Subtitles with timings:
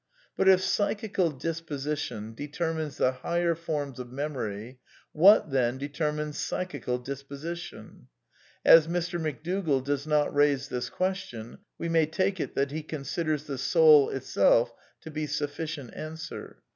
[0.35, 4.79] But if" psychical disposition" determines the higher forms of memory,
[5.11, 8.07] what, then, determines" psychical dis position"?
[8.65, 9.21] As Mr.
[9.21, 14.09] McDougall does not raise this question, we may take it that he considers" the soul
[14.09, 16.63] itself" to be suflScient answer.